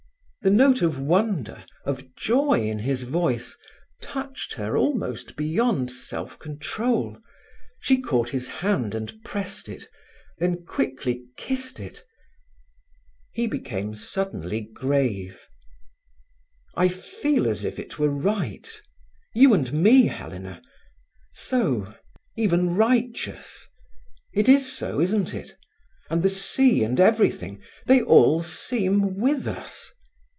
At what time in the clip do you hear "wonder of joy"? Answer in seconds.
0.99-2.61